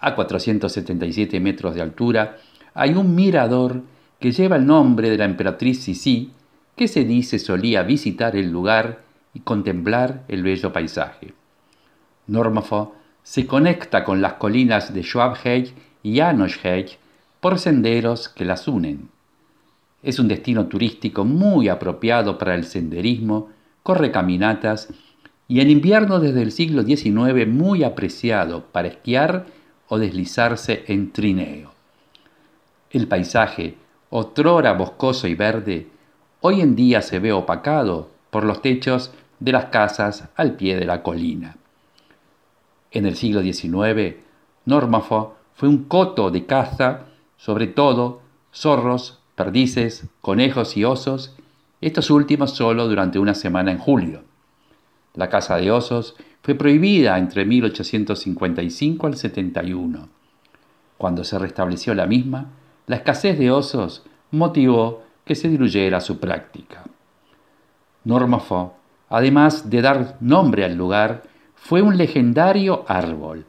A 0.00 0.14
477 0.14 1.40
metros 1.40 1.74
de 1.74 1.82
altura 1.82 2.36
hay 2.74 2.94
un 2.94 3.14
mirador 3.14 3.82
que 4.18 4.32
lleva 4.32 4.56
el 4.56 4.66
nombre 4.66 5.10
de 5.10 5.18
la 5.18 5.24
emperatriz 5.24 5.82
Sisi, 5.82 6.32
que 6.74 6.88
se 6.88 7.04
dice 7.04 7.38
solía 7.38 7.82
visitar 7.82 8.36
el 8.36 8.50
lugar 8.50 9.02
y 9.34 9.40
contemplar 9.40 10.24
el 10.28 10.42
bello 10.42 10.72
paisaje. 10.72 11.34
Normafa 12.26 12.88
se 13.26 13.44
conecta 13.44 14.04
con 14.04 14.22
las 14.22 14.34
colinas 14.34 14.94
de 14.94 15.02
Schwabheg 15.02 15.74
y 16.04 16.18
Janoschheg 16.18 16.96
por 17.40 17.58
senderos 17.58 18.28
que 18.28 18.44
las 18.44 18.68
unen. 18.68 19.08
Es 20.00 20.20
un 20.20 20.28
destino 20.28 20.66
turístico 20.66 21.24
muy 21.24 21.68
apropiado 21.68 22.38
para 22.38 22.54
el 22.54 22.64
senderismo, 22.64 23.48
corre 23.82 24.12
caminatas 24.12 24.90
y 25.48 25.58
en 25.58 25.70
invierno 25.70 26.20
desde 26.20 26.40
el 26.40 26.52
siglo 26.52 26.84
XIX 26.84 27.48
muy 27.48 27.82
apreciado 27.82 28.66
para 28.66 28.86
esquiar 28.86 29.46
o 29.88 29.98
deslizarse 29.98 30.84
en 30.86 31.10
trineo. 31.10 31.72
El 32.92 33.08
paisaje, 33.08 33.74
otrora 34.08 34.72
boscoso 34.74 35.26
y 35.26 35.34
verde, 35.34 35.88
hoy 36.42 36.60
en 36.60 36.76
día 36.76 37.02
se 37.02 37.18
ve 37.18 37.32
opacado 37.32 38.08
por 38.30 38.44
los 38.44 38.62
techos 38.62 39.12
de 39.40 39.50
las 39.50 39.64
casas 39.64 40.28
al 40.36 40.52
pie 40.54 40.76
de 40.76 40.84
la 40.84 41.02
colina. 41.02 41.56
En 42.96 43.04
el 43.04 43.14
siglo 43.14 43.42
XIX, 43.42 44.16
Normafo 44.64 45.36
fue 45.52 45.68
un 45.68 45.84
coto 45.84 46.30
de 46.30 46.46
caza, 46.46 47.08
sobre 47.36 47.66
todo 47.66 48.22
zorros, 48.54 49.18
perdices, 49.34 50.06
conejos 50.22 50.78
y 50.78 50.84
osos, 50.84 51.36
estos 51.82 52.08
últimos 52.08 52.52
solo 52.52 52.88
durante 52.88 53.18
una 53.18 53.34
semana 53.34 53.70
en 53.70 53.76
julio. 53.76 54.22
La 55.12 55.28
caza 55.28 55.58
de 55.58 55.70
osos 55.70 56.16
fue 56.40 56.54
prohibida 56.54 57.18
entre 57.18 57.44
1855 57.44 59.06
al 59.06 59.16
71. 59.18 60.08
Cuando 60.96 61.22
se 61.22 61.38
restableció 61.38 61.92
la 61.92 62.06
misma, 62.06 62.46
la 62.86 62.96
escasez 62.96 63.38
de 63.38 63.50
osos 63.50 64.04
motivó 64.30 65.02
que 65.26 65.34
se 65.34 65.50
diluyera 65.50 66.00
su 66.00 66.18
práctica. 66.18 66.84
Normafo, 68.04 68.72
además 69.10 69.68
de 69.68 69.82
dar 69.82 70.16
nombre 70.20 70.64
al 70.64 70.76
lugar, 70.76 71.35
fue 71.66 71.82
un 71.82 71.96
legendario 71.98 72.84
árbol. 72.86 73.44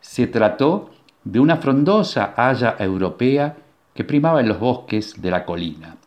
Se 0.00 0.26
trató 0.26 0.90
de 1.22 1.38
una 1.38 1.58
frondosa 1.58 2.34
haya 2.36 2.74
europea 2.80 3.56
que 3.94 4.02
primaba 4.02 4.40
en 4.40 4.48
los 4.48 4.58
bosques 4.58 5.22
de 5.22 5.30
la 5.30 5.44
colina. 5.44 5.98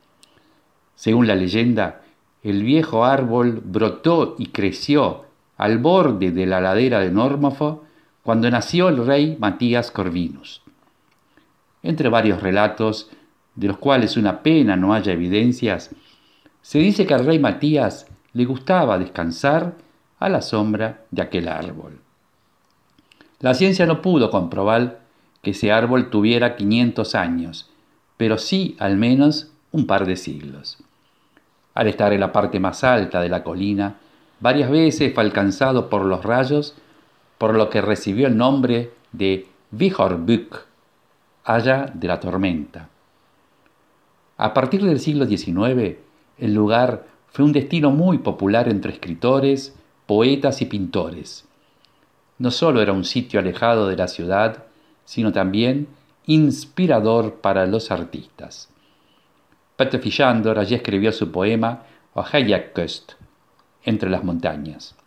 Según 0.93 1.27
la 1.27 1.35
leyenda, 1.35 2.01
el 2.43 2.63
viejo 2.63 3.05
árbol 3.05 3.61
brotó 3.63 4.35
y 4.39 4.47
creció 4.47 5.23
al 5.55 5.77
borde 5.77 6.31
de 6.31 6.45
la 6.45 6.59
ladera 6.59 6.99
de 6.99 7.11
Normafo 7.11 7.85
cuando 8.23 8.51
nació 8.51 8.89
el 8.89 9.05
rey 9.05 9.37
Matías 9.39 9.89
Corvinus. 9.89 10.61
Entre 11.81 12.09
varios 12.09 12.43
relatos, 12.43 13.09
de 13.55 13.69
los 13.69 13.77
cuales 13.77 14.17
una 14.17 14.43
pena 14.43 14.75
no 14.75 14.93
haya 14.93 15.13
evidencias, 15.13 15.91
se 16.61 16.79
dice 16.79 17.05
que 17.05 17.13
al 17.13 17.25
rey 17.25 17.39
Matías 17.39 18.05
le 18.33 18.43
gustaba 18.43 18.99
descansar 18.99 19.75
a 20.21 20.29
la 20.29 20.41
sombra 20.41 21.01
de 21.09 21.23
aquel 21.23 21.47
árbol. 21.47 21.99
La 23.39 23.55
ciencia 23.55 23.87
no 23.87 24.03
pudo 24.03 24.29
comprobar 24.29 24.99
que 25.41 25.51
ese 25.51 25.71
árbol 25.71 26.11
tuviera 26.11 26.55
500 26.55 27.15
años, 27.15 27.69
pero 28.17 28.37
sí 28.37 28.75
al 28.79 28.97
menos 28.97 29.51
un 29.71 29.87
par 29.87 30.05
de 30.05 30.15
siglos. 30.15 30.77
Al 31.73 31.87
estar 31.87 32.13
en 32.13 32.19
la 32.19 32.31
parte 32.31 32.59
más 32.59 32.83
alta 32.83 33.19
de 33.19 33.29
la 33.29 33.43
colina, 33.43 33.95
varias 34.39 34.69
veces 34.69 35.11
fue 35.11 35.23
alcanzado 35.23 35.89
por 35.89 36.05
los 36.05 36.23
rayos, 36.23 36.75
por 37.39 37.55
lo 37.55 37.71
que 37.71 37.81
recibió 37.81 38.27
el 38.27 38.37
nombre 38.37 38.91
de 39.11 39.47
Vihorbuk, 39.71 40.65
haya 41.45 41.87
de 41.91 42.07
la 42.07 42.19
tormenta. 42.19 42.89
A 44.37 44.53
partir 44.53 44.83
del 44.83 44.99
siglo 44.99 45.25
XIX, 45.25 45.97
el 46.37 46.53
lugar 46.53 47.07
fue 47.31 47.43
un 47.43 47.53
destino 47.53 47.89
muy 47.89 48.19
popular 48.19 48.69
entre 48.69 48.91
escritores, 48.91 49.75
poetas 50.11 50.61
y 50.61 50.65
pintores. 50.65 51.47
No 52.37 52.51
solo 52.51 52.81
era 52.81 52.91
un 52.91 53.05
sitio 53.05 53.39
alejado 53.39 53.87
de 53.87 53.95
la 53.95 54.09
ciudad, 54.09 54.65
sino 55.05 55.31
también 55.31 55.87
inspirador 56.25 57.35
para 57.35 57.65
los 57.65 57.91
artistas. 57.91 58.67
Peter 59.77 60.01
Fischander 60.01 60.59
allí 60.59 60.75
escribió 60.75 61.13
su 61.13 61.31
poema 61.31 61.83
Ohejakust, 62.13 63.13
entre 63.85 64.09
las 64.09 64.21
montañas. 64.25 64.97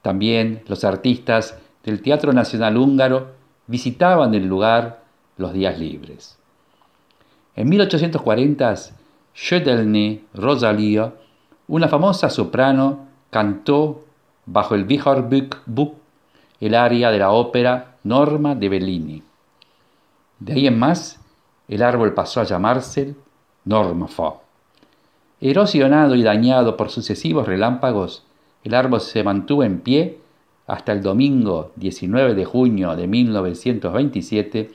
También 0.00 0.62
los 0.68 0.84
artistas 0.84 1.58
del 1.82 2.00
Teatro 2.00 2.32
Nacional 2.32 2.76
Húngaro 2.76 3.32
visitaban 3.66 4.32
el 4.32 4.46
lugar 4.46 5.02
los 5.38 5.52
días 5.52 5.76
libres. 5.76 6.38
En 7.56 7.68
1840, 7.68 8.74
Schödelny 9.34 10.22
Rosalia, 10.34 11.14
una 11.66 11.88
famosa 11.88 12.30
soprano, 12.30 13.08
cantó 13.30 14.04
bajo 14.52 14.74
el 14.74 14.84
Buk 15.66 15.94
el 16.60 16.74
aria 16.74 17.10
de 17.10 17.18
la 17.18 17.30
ópera 17.30 17.96
Norma 18.02 18.54
de 18.54 18.68
Bellini. 18.68 19.22
De 20.38 20.52
ahí 20.52 20.66
en 20.66 20.78
más, 20.78 21.20
el 21.68 21.82
árbol 21.82 22.12
pasó 22.14 22.40
a 22.40 22.44
llamarse 22.44 23.14
Norma 23.64 24.08
Fo. 24.08 24.42
Erosionado 25.40 26.16
y 26.16 26.22
dañado 26.22 26.76
por 26.76 26.90
sucesivos 26.90 27.46
relámpagos, 27.46 28.24
el 28.64 28.74
árbol 28.74 29.00
se 29.00 29.22
mantuvo 29.22 29.62
en 29.62 29.80
pie 29.80 30.18
hasta 30.66 30.92
el 30.92 31.02
domingo 31.02 31.72
19 31.76 32.34
de 32.34 32.44
junio 32.44 32.94
de 32.94 33.06
1927, 33.06 34.70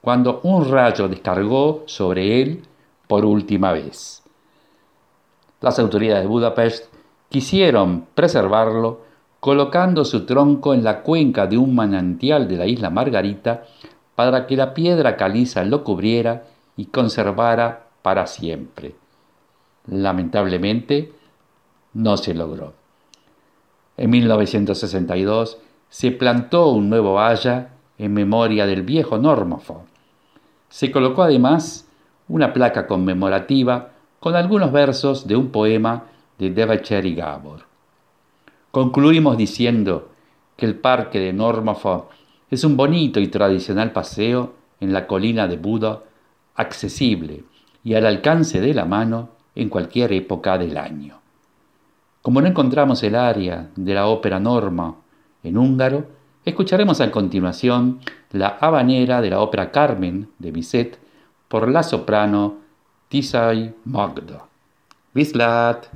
cuando 0.00 0.40
un 0.42 0.68
rayo 0.68 1.06
descargó 1.06 1.84
sobre 1.86 2.42
él 2.42 2.62
por 3.06 3.24
última 3.24 3.72
vez. 3.72 4.22
Las 5.60 5.78
autoridades 5.78 6.22
de 6.22 6.28
Budapest 6.28 6.92
quisieron 7.28 8.06
preservarlo 8.14 9.07
colocando 9.40 10.04
su 10.04 10.26
tronco 10.26 10.74
en 10.74 10.82
la 10.84 11.02
cuenca 11.02 11.46
de 11.46 11.58
un 11.58 11.74
manantial 11.74 12.48
de 12.48 12.56
la 12.56 12.66
isla 12.66 12.90
Margarita 12.90 13.64
para 14.14 14.46
que 14.46 14.56
la 14.56 14.74
piedra 14.74 15.16
caliza 15.16 15.64
lo 15.64 15.84
cubriera 15.84 16.44
y 16.76 16.86
conservara 16.86 17.86
para 18.02 18.26
siempre. 18.26 18.94
Lamentablemente, 19.86 21.12
no 21.94 22.16
se 22.16 22.34
logró. 22.34 22.74
En 23.96 24.10
1962 24.10 25.58
se 25.88 26.10
plantó 26.12 26.68
un 26.70 26.90
nuevo 26.90 27.20
haya 27.20 27.70
en 27.96 28.12
memoria 28.12 28.66
del 28.66 28.82
viejo 28.82 29.18
Normofo. 29.18 29.84
Se 30.68 30.90
colocó 30.90 31.22
además 31.22 31.88
una 32.28 32.52
placa 32.52 32.86
conmemorativa 32.86 33.90
con 34.20 34.36
algunos 34.36 34.70
versos 34.72 35.26
de 35.26 35.36
un 35.36 35.50
poema 35.50 36.04
de 36.38 36.50
Devacheri 36.50 37.14
Gabor. 37.14 37.67
Concluimos 38.70 39.38
diciendo 39.38 40.10
que 40.56 40.66
el 40.66 40.74
parque 40.74 41.18
de 41.18 41.32
Normofo 41.32 42.10
es 42.50 42.64
un 42.64 42.76
bonito 42.76 43.20
y 43.20 43.28
tradicional 43.28 43.92
paseo 43.92 44.54
en 44.80 44.92
la 44.92 45.06
colina 45.06 45.48
de 45.48 45.56
Buda, 45.56 46.02
accesible 46.54 47.44
y 47.84 47.94
al 47.94 48.06
alcance 48.06 48.60
de 48.60 48.74
la 48.74 48.84
mano 48.84 49.30
en 49.54 49.68
cualquier 49.68 50.12
época 50.12 50.58
del 50.58 50.76
año. 50.76 51.20
Como 52.20 52.40
no 52.40 52.46
encontramos 52.46 53.02
el 53.02 53.14
área 53.14 53.70
de 53.74 53.94
la 53.94 54.06
ópera 54.06 54.38
Norma 54.38 54.96
en 55.42 55.56
húngaro, 55.56 56.06
escucharemos 56.44 57.00
a 57.00 57.10
continuación 57.10 58.00
la 58.32 58.58
habanera 58.60 59.20
de 59.20 59.30
la 59.30 59.40
ópera 59.40 59.70
Carmen 59.70 60.28
de 60.38 60.50
Bizet 60.50 60.98
por 61.48 61.68
la 61.68 61.82
soprano 61.82 62.56
Tisai 63.08 63.74
Magda. 63.84 64.46
Vislat! 65.14 65.86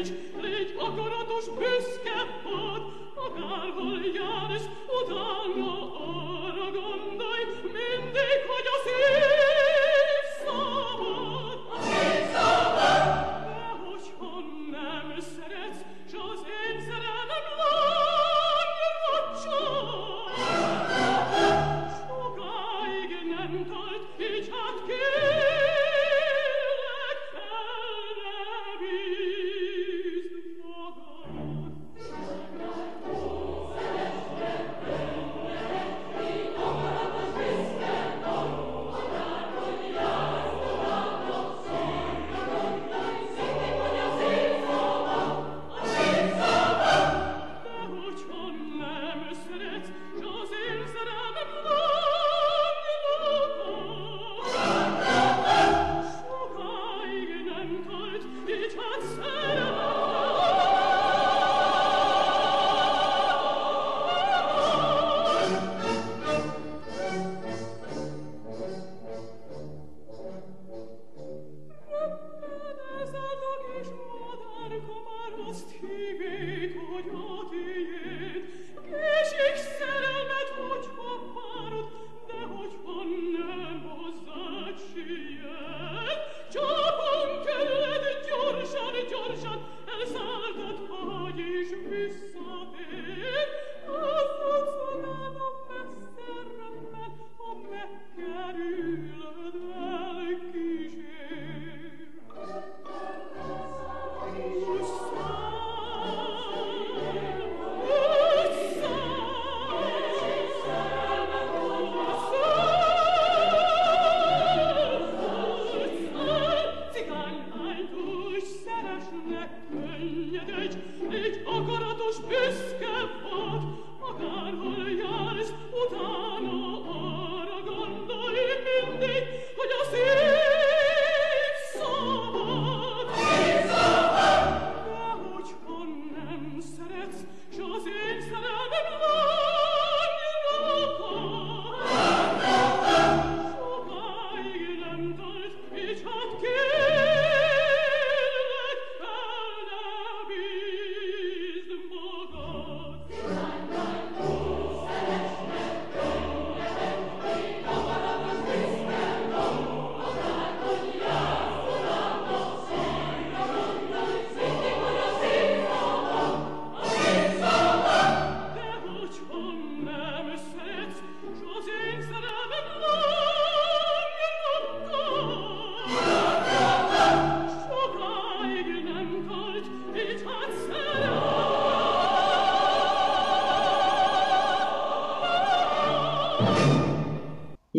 légy, 0.00 0.12
légy 0.40 0.74
akaratos 0.78 1.44
büszke 1.58 2.40
pad, 2.42 2.82
akárhol 3.14 4.00
jársz, 4.14 4.68
utána 5.00 5.72
arra 5.94 6.70
gondolj, 6.70 7.44
mindig, 7.62 8.38
hogy 8.46 8.66
a 8.74 8.76
szív 8.84 9.39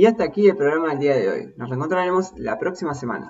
Y 0.02 0.08
hasta 0.08 0.24
aquí 0.24 0.50
el 0.50 0.56
programa 0.56 0.90
del 0.90 0.98
día 0.98 1.16
de 1.16 1.30
hoy. 1.30 1.54
Nos 1.58 1.70
reencontraremos 1.70 2.34
la 2.36 2.58
próxima 2.58 2.96
semana. 2.96 3.30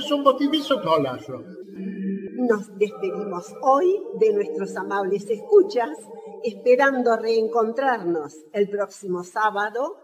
Szombati 0.00 0.48
viszonthallásra. 0.48 1.38
Nos 2.48 2.78
despedimos 2.78 3.54
hoy 3.60 4.02
de 4.18 4.32
nuestros 4.32 4.74
amables 4.78 5.28
escuchas, 5.28 5.98
esperando 6.42 7.14
reencontrarnos 7.18 8.42
el 8.54 8.70
próximo 8.70 9.22
sábado. 9.22 9.98